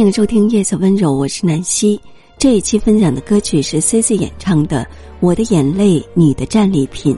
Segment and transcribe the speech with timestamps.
[0.00, 2.00] 欢迎收听《夜色温柔》，我是南希。
[2.38, 4.82] 这一期分享的歌曲是 C C 演唱的
[5.20, 7.14] 《我的眼泪，你的战利品》，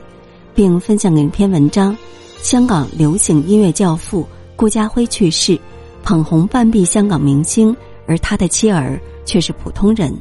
[0.53, 1.97] 并分享了一篇文章：
[2.41, 4.27] 香港流行音乐教父
[4.57, 5.57] 顾嘉辉去世，
[6.03, 7.73] 捧红半壁香港明星，
[8.05, 10.13] 而他的妻儿却是普通人。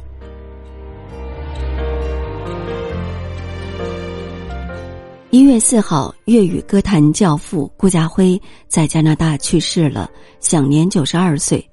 [5.30, 11.68] 一月四号，粤语歌坛教父顾家辉在加拿大去世了，享年九十二岁。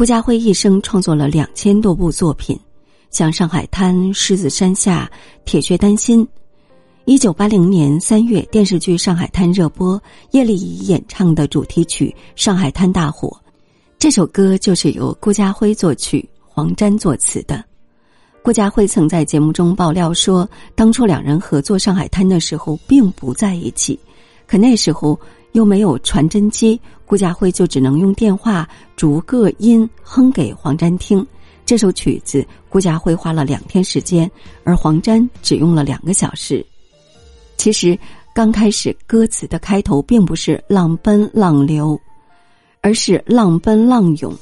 [0.00, 2.58] 顾嘉辉一生创作了两千多部作品，
[3.10, 5.06] 像《上海滩》《狮子山下》
[5.44, 6.24] 《铁血丹心》。
[7.04, 13.38] 一九八零年三月，电视剧《上海滩》热播，叶丽仪演唱的主题曲《上海滩》大火。
[13.98, 17.62] 这首歌就是由顾嘉辉作曲、黄沾作词的。
[18.42, 24.00] 顾嘉辉曾在节目中爆料说，当初两人合作《上海滩》的时候并不在一起，
[24.46, 25.20] 可那时候。
[25.52, 31.26] 又没有传真机，顾嘉辉就只能用电话逐个音哼给黄沾听。
[31.66, 34.30] 这首曲子，顾嘉辉花了两天时间，
[34.64, 36.64] 而黄沾只用了两个小时。
[37.56, 37.98] 其实，
[38.34, 42.00] 刚开始歌词的开头并不是“浪奔浪流”，
[42.80, 44.34] 而是“浪奔浪涌”。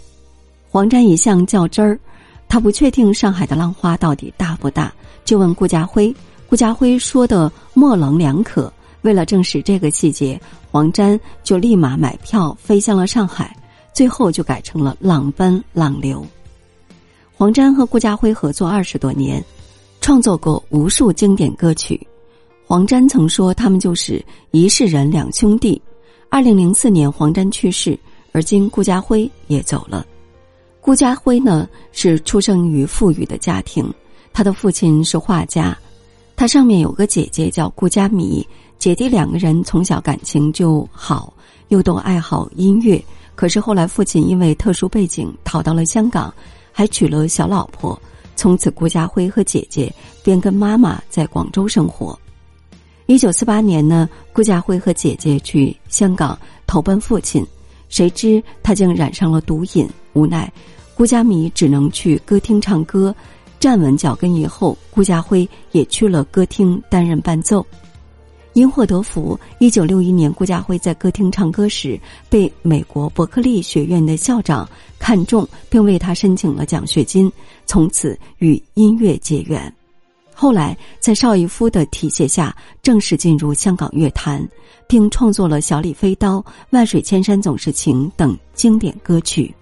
[0.71, 1.99] 黄沾一向较真儿，
[2.49, 4.93] 他不确定上海的浪花到底大不大，
[5.25, 6.15] 就问顾嘉辉。
[6.49, 8.73] 顾嘉辉说的模棱两可。
[9.09, 10.39] 为了证实这个细节，
[10.71, 13.57] 黄沾就立马买票飞向了上海，
[13.95, 16.27] 最后就改成了“浪奔浪流”。
[17.33, 19.43] 黄沾和顾嘉辉合作二十多年，
[20.03, 22.07] 创作过无数经典歌曲。
[22.67, 25.81] 黄沾曾说他们就是一世人两兄弟。
[26.29, 27.99] 二零零四年，黄沾去世，
[28.33, 30.05] 而今顾嘉辉也走了。
[30.83, 33.91] 顾嘉辉呢是出生于富裕的家庭，
[34.35, 35.75] 他的父亲是画家，
[36.37, 38.47] 他上面有个姐姐叫顾嘉弥。
[38.79, 41.33] 姐弟两个人从小感情就好，
[41.69, 43.03] 又都爱好音乐。
[43.35, 46.33] 可是后来父亲因为特殊背景逃到了香港，
[46.73, 48.01] 还娶了小老婆。
[48.37, 52.17] 从此，顾家辉和姐姐便跟妈妈在广州生活。
[53.07, 57.45] 一九四八年呢，顾家辉和姐姐去香港投奔父亲，
[57.89, 60.53] 谁知他竟染上了毒瘾，无奈
[60.95, 63.13] 顾家米只能去歌厅唱歌。
[63.59, 67.67] 站稳脚跟以后，顾家辉也去了歌厅担任伴奏。
[68.55, 77.31] 因祸得福，一九六一年，顾嘉辉在歌厅唱歌时被美国伯克利学院的校长看中，并为他申请了奖学金，
[77.67, 79.73] 从此与音乐结缘。
[80.35, 84.47] 后来，在邵逸夫的提携下，正式进入香港乐坛，
[84.87, 86.37] 并创作了《小李飞刀》
[86.71, 89.53] 《万水千山总是情》等经典歌曲。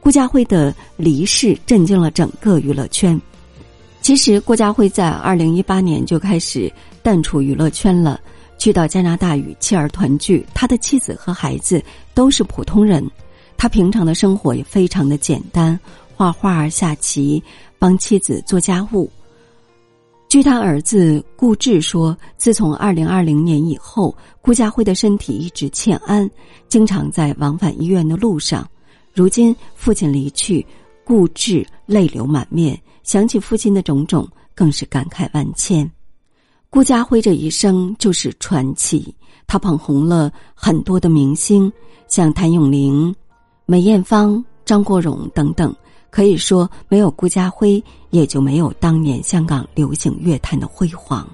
[0.00, 3.20] 顾嘉辉的离世震惊了整个娱乐圈。
[4.10, 6.68] 其实，顾嘉辉在二零一八年就开始。
[7.00, 8.20] 淡出娱乐圈了，
[8.58, 10.44] 去到加拿大与妻儿团聚。
[10.52, 11.80] 他的妻子和孩子
[12.12, 13.08] 都是普通人，
[13.56, 15.78] 他平常的生活也非常的简单，
[16.16, 17.40] 画画、下棋，
[17.78, 19.08] 帮妻子做家务。
[20.28, 26.28] 据他儿子顾志说，自从二零二零年以后，顾家辉的身体一直欠安，
[26.66, 28.68] 经常在往返医院的路上。
[29.14, 30.66] 如今父亲离去，
[31.10, 35.90] 顾志泪流满面，想起父亲的种种，更是感慨万千。
[36.68, 39.12] 顾家辉这一生就是传奇，
[39.44, 41.72] 他捧红了很多的明星，
[42.06, 43.12] 像谭咏麟、
[43.66, 45.74] 梅艳芳、张国荣等等。
[46.10, 51.28] 可以说，没有顾家辉，也就没有当年香港流行乐坛的辉煌。